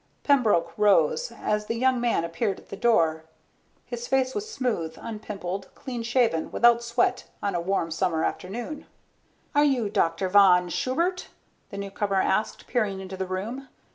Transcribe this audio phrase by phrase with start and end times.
[0.23, 3.23] Pembroke rose as the young man appeared at the door.
[3.85, 8.87] His face was smooth, unpimpled, clean shaven, without sweat on a warm summer afternoon.
[9.53, 10.27] "Are you Dr.
[10.27, 11.27] Von Schubert?"
[11.69, 13.67] the newcomer asked, peering into the room.